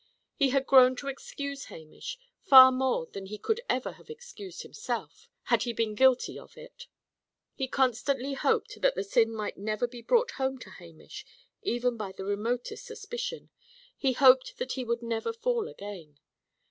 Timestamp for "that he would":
14.57-15.03